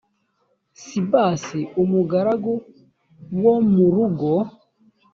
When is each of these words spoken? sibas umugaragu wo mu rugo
sibas 0.81 1.43
umugaragu 1.81 2.53
wo 3.43 3.55
mu 3.71 3.85
rugo 3.93 4.31